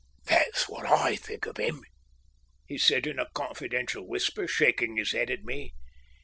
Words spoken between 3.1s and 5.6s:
a confidential whisper, shaking his head at